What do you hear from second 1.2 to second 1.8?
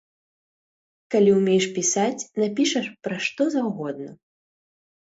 ўмееш